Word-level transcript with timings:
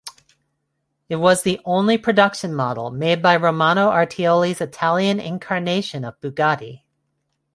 It 1.09 1.17
was 1.17 1.43
the 1.43 1.61
only 1.63 1.95
production 1.99 2.55
model 2.55 2.89
made 2.89 3.21
by 3.21 3.35
Romano 3.35 3.91
Artioli's 3.91 4.59
Italian 4.59 5.19
incarnation 5.19 6.03
of 6.03 6.19
Bugatti. 6.21 6.85